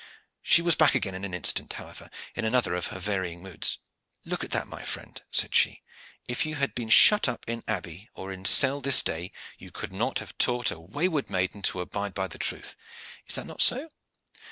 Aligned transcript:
She 0.41 0.63
was 0.63 0.75
back 0.75 0.95
again 0.95 1.13
in 1.13 1.23
an 1.23 1.33
instant, 1.35 1.73
however, 1.73 2.09
in 2.33 2.43
another 2.43 2.73
of 2.73 2.87
her 2.87 2.97
varying 2.99 3.43
moods. 3.43 3.77
"Look 4.25 4.43
at 4.43 4.49
that, 4.49 4.65
my 4.65 4.81
friend!" 4.83 5.21
said 5.29 5.53
she. 5.53 5.83
"If 6.27 6.43
you 6.43 6.55
had 6.55 6.73
been 6.73 6.89
shut 6.89 7.29
up 7.29 7.47
in 7.47 7.63
abbey 7.67 8.09
or 8.15 8.31
in 8.33 8.45
cell 8.45 8.81
this 8.81 9.03
day 9.03 9.31
you 9.59 9.69
could 9.69 9.93
not 9.93 10.17
have 10.17 10.35
taught 10.39 10.71
a 10.71 10.79
wayward 10.79 11.29
maiden 11.29 11.61
to 11.69 11.81
abide 11.81 12.15
by 12.15 12.27
the 12.27 12.39
truth. 12.39 12.75
Is 13.27 13.37
it 13.37 13.45
not 13.45 13.61
so? 13.61 13.89